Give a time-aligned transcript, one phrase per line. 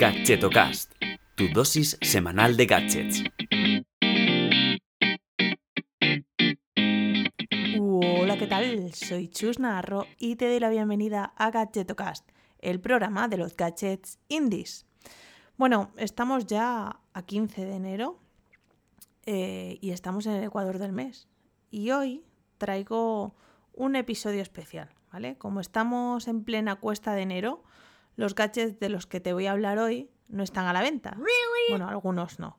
[0.00, 0.94] Gadgetocast,
[1.34, 3.22] tu dosis semanal de gadgets.
[7.78, 8.94] Hola, ¿qué tal?
[8.94, 12.26] Soy Chus Narro y te doy la bienvenida a Gadgetocast,
[12.60, 14.86] el programa de los gadgets indies.
[15.58, 18.18] Bueno, estamos ya a 15 de enero
[19.26, 21.28] eh, y estamos en el Ecuador del mes.
[21.70, 22.24] Y hoy
[22.56, 23.34] traigo
[23.74, 25.36] un episodio especial, ¿vale?
[25.36, 27.62] Como estamos en plena cuesta de enero,
[28.20, 31.16] los gadgets de los que te voy a hablar hoy no están a la venta.
[31.70, 32.58] Bueno, algunos no.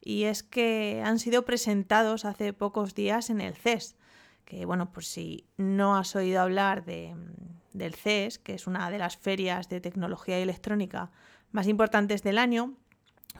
[0.00, 3.96] Y es que han sido presentados hace pocos días en el CES.
[4.44, 7.16] Que bueno, pues si no has oído hablar de,
[7.72, 11.10] del CES, que es una de las ferias de tecnología y electrónica
[11.50, 12.76] más importantes del año,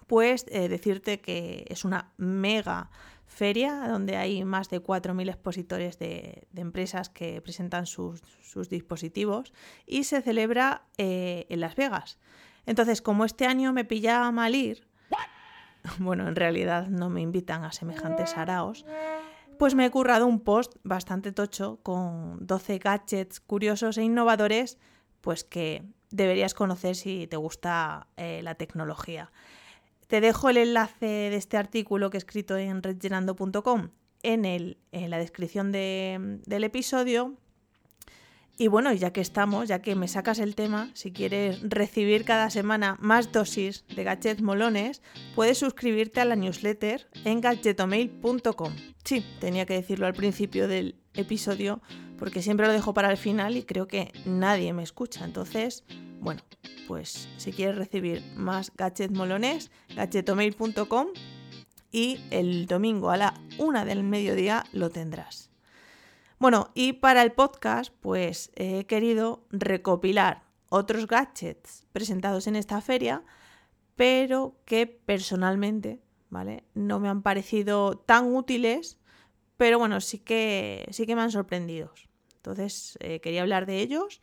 [0.06, 2.90] pues eh, decirte que es una mega
[3.26, 8.20] feria donde hay más de 4.000 expositores de, empresas que presentan sus,
[8.68, 9.52] dispositivos
[9.86, 12.18] y se celebra eh, en Las Vegas.
[12.66, 14.88] Entonces, como este año me pillaba mal ir,
[15.98, 18.84] bueno, en realidad no me invitan a semejantes araos,
[19.58, 24.78] pues me he currado un post bastante tocho con 12 gadgets curiosos e innovadores,
[25.20, 29.30] pues que deberías conocer si te gusta eh, la tecnología.
[30.10, 33.90] Te dejo el enlace de este artículo que he escrito en redgerando.com
[34.24, 37.36] en, en la descripción del episodio.
[38.58, 42.50] Y bueno, ya que estamos, ya que me sacas el tema, si quieres recibir cada
[42.50, 45.00] semana más dosis de gadgets molones,
[45.36, 48.72] puedes suscribirte a la newsletter en gadgetomail.com.
[49.04, 51.80] Sí, tenía que decirlo al principio del episodio
[52.18, 55.24] porque siempre lo dejo para el final y creo que nadie me escucha.
[55.24, 55.84] Entonces,
[56.20, 56.42] bueno,
[56.90, 61.06] pues si quieres recibir más gadgets molones, gadgetomail.com
[61.92, 65.52] y el domingo a la una del mediodía lo tendrás.
[66.40, 73.22] Bueno, y para el podcast, pues he querido recopilar otros gadgets presentados en esta feria,
[73.94, 76.64] pero que personalmente, ¿vale?
[76.74, 78.98] No me han parecido tan útiles,
[79.56, 81.92] pero bueno, sí que, sí que me han sorprendido.
[82.34, 84.20] Entonces, eh, quería hablar de ellos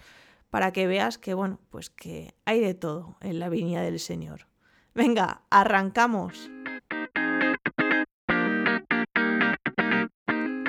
[0.50, 4.48] para que veas que, bueno, pues que hay de todo en la viña del Señor.
[4.94, 6.50] Venga, arrancamos.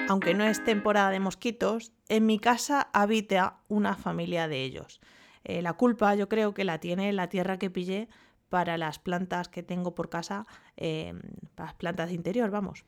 [0.08, 5.00] Aunque no es temporada de mosquitos, en mi casa habita una familia de ellos.
[5.44, 8.08] Eh, la culpa yo creo que la tiene la tierra que pillé
[8.48, 10.46] para las plantas que tengo por casa,
[10.76, 11.12] eh,
[11.56, 12.84] las plantas de interior, vamos.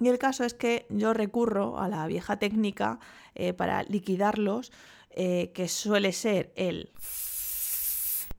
[0.00, 2.98] Y el caso es que yo recurro a la vieja técnica
[3.34, 4.72] eh, para liquidarlos
[5.14, 6.92] eh, que suele ser el...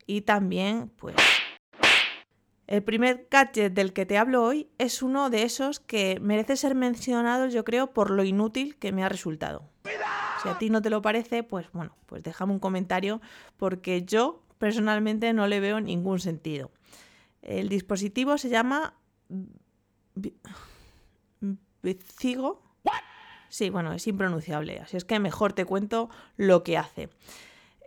[0.06, 1.16] Y también, pues...
[2.66, 6.76] El primer gadget del que te hablo hoy es uno de esos que merece ser
[6.76, 9.70] mencionado, yo creo, por lo inútil que me ha resultado.
[10.42, 13.22] Si a ti no te lo parece, pues bueno, pues déjame un comentario
[13.58, 16.72] porque yo personalmente no le veo ningún sentido.
[17.42, 18.96] El dispositivo se llama
[23.54, 27.10] Sí, bueno, es impronunciable, así es que mejor te cuento lo que hace.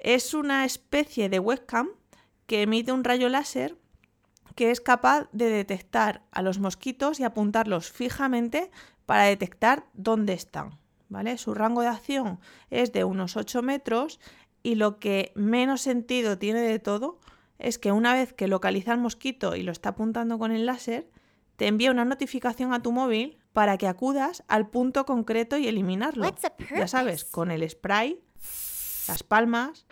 [0.01, 1.89] Es una especie de webcam
[2.47, 3.77] que emite un rayo láser
[4.55, 8.71] que es capaz de detectar a los mosquitos y apuntarlos fijamente
[9.07, 10.79] para detectar dónde están.
[11.09, 11.37] ¿vale?
[11.37, 12.39] Su rango de acción
[12.71, 14.21] es de unos 8 metros
[14.63, 17.19] y lo que menos sentido tiene de todo
[17.59, 21.11] es que una vez que localiza al mosquito y lo está apuntando con el láser,
[21.57, 26.27] te envía una notificación a tu móvil para que acudas al punto concreto y eliminarlo.
[26.77, 28.21] Ya sabes, con el spray,
[29.09, 29.87] las palmas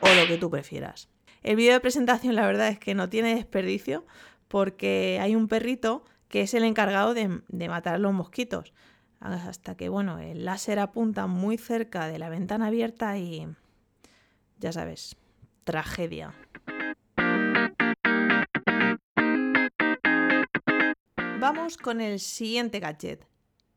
[0.00, 1.10] o lo que tú prefieras.
[1.42, 4.06] El vídeo de presentación la verdad es que no tiene desperdicio
[4.48, 8.72] porque hay un perrito que es el encargado de, de matar a los mosquitos.
[9.20, 13.46] Hasta que, bueno, el láser apunta muy cerca de la ventana abierta y...
[14.58, 15.16] Ya sabes,
[15.64, 16.32] tragedia.
[21.38, 23.26] Vamos con el siguiente gadget.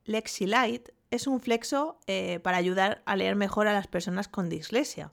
[0.05, 5.11] LexiLight es un flexo eh, para ayudar a leer mejor a las personas con dislexia.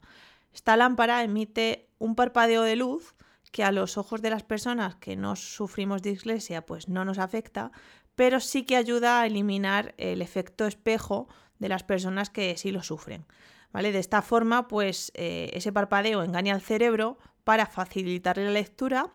[0.53, 3.15] Esta lámpara emite un parpadeo de luz
[3.51, 7.71] que a los ojos de las personas que no sufrimos dislexia pues no nos afecta,
[8.15, 11.27] pero sí que ayuda a eliminar el efecto espejo
[11.59, 13.25] de las personas que sí lo sufren.
[13.73, 13.91] ¿Vale?
[13.91, 19.13] De esta forma, pues eh, ese parpadeo engaña al cerebro para facilitarle la lectura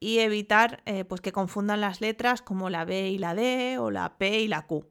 [0.00, 3.90] y evitar eh, pues que confundan las letras como la B y la D o
[3.90, 4.86] la P y la Q.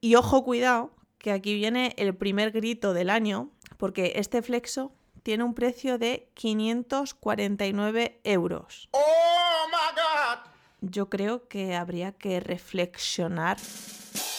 [0.00, 5.44] Y ojo, cuidado, que aquí viene el primer grito del año, porque este flexo tiene
[5.44, 8.88] un precio de 549 euros.
[8.90, 10.38] ¡Oh, my God!
[10.80, 13.56] Yo creo que habría que reflexionar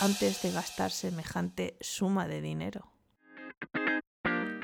[0.02, 2.92] antes de gastar semejante suma de dinero.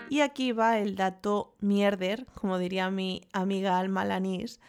[0.10, 4.60] Y aquí va el dato mierder, como diría mi amiga Alma Lanís,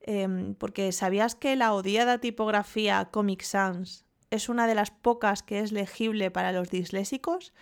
[0.00, 5.60] em, porque ¿sabías que la odiada tipografía Comic Sans es una de las pocas que
[5.60, 7.52] es legible para los disléxicos?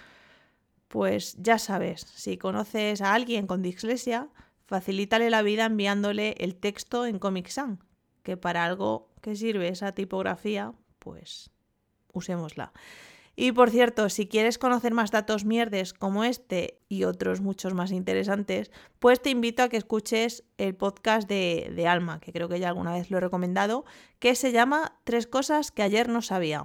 [0.89, 4.29] Pues ya sabes, si conoces a alguien con dislexia,
[4.67, 7.79] facilítale la vida enviándole el texto en Comic Sans,
[8.23, 11.51] que para algo que sirve esa tipografía, pues
[12.13, 12.73] usémosla.
[13.41, 17.93] Y por cierto, si quieres conocer más datos mierdes como este y otros muchos más
[17.93, 22.59] interesantes, pues te invito a que escuches el podcast de, de, Alma, que creo que
[22.59, 23.85] ya alguna vez lo he recomendado,
[24.19, 26.65] que se llama Tres cosas que ayer no sabía.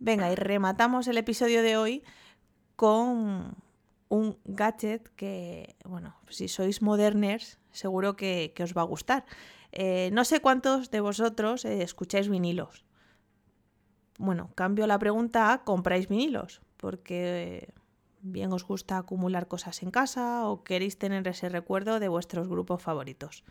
[0.00, 2.02] Venga, y rematamos el episodio de hoy
[2.74, 3.54] con
[4.08, 9.24] un gadget que, bueno, si sois moderners, seguro que, que os va a gustar.
[9.72, 12.84] Eh, no sé cuántos de vosotros eh, escucháis vinilos.
[14.18, 16.62] Bueno, cambio la pregunta a ¿compráis vinilos?
[16.76, 17.72] Porque
[18.22, 22.82] bien os gusta acumular cosas en casa o queréis tener ese recuerdo de vuestros grupos
[22.82, 23.44] favoritos.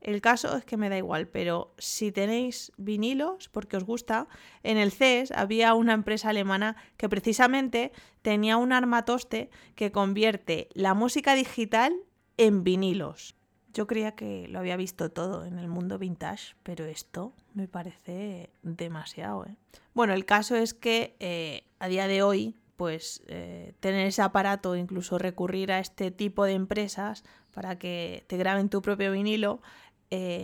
[0.00, 4.28] El caso es que me da igual, pero si tenéis vinilos, porque os gusta,
[4.62, 7.92] en el CES había una empresa alemana que precisamente
[8.22, 11.94] tenía un armatoste que convierte la música digital
[12.36, 13.34] en vinilos.
[13.76, 18.48] Yo creía que lo había visto todo en el mundo vintage, pero esto me parece
[18.62, 19.44] demasiado.
[19.44, 19.54] ¿eh?
[19.92, 24.76] Bueno, el caso es que eh, a día de hoy, pues eh, tener ese aparato,
[24.76, 29.60] incluso recurrir a este tipo de empresas para que te graben tu propio vinilo,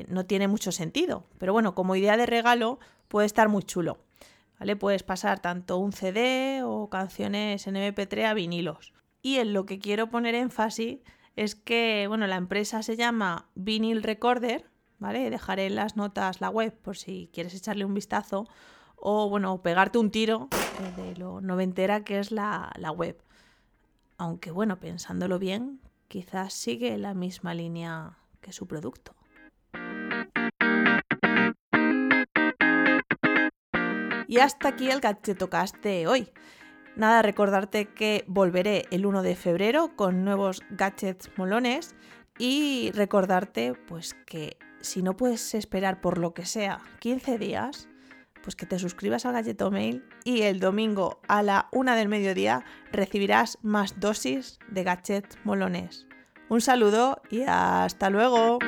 [0.08, 1.24] no tiene mucho sentido.
[1.38, 3.96] Pero bueno, como idea de regalo puede estar muy chulo.
[4.60, 4.76] ¿Vale?
[4.76, 8.92] Puedes pasar tanto un CD o canciones en MP3 a vinilos.
[9.22, 10.98] Y en lo que quiero poner énfasis
[11.36, 15.30] es que, bueno, la empresa se llama Vinyl Recorder, ¿vale?
[15.30, 18.46] Dejaré en las notas la web por si quieres echarle un vistazo
[18.96, 20.48] o, bueno, pegarte un tiro
[20.96, 23.20] de lo noventera que es la, la web.
[24.18, 29.14] Aunque, bueno, pensándolo bien, quizás sigue la misma línea que su producto.
[34.28, 36.32] Y hasta aquí el Gadgetocast de hoy.
[36.94, 41.94] Nada, recordarte que volveré el 1 de febrero con nuevos gadgets molones
[42.38, 47.88] y recordarte pues que si no puedes esperar por lo que sea 15 días,
[48.42, 52.64] pues que te suscribas al Gadgeto Mail y el domingo a la 1 del mediodía
[52.90, 56.06] recibirás más dosis de gadgets molones.
[56.48, 58.58] Un saludo y hasta luego.